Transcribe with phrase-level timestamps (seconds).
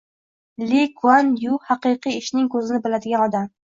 [0.69, 3.51] Li Kuan Yu xaqiqiy ishning ko‘zini biladigan odam.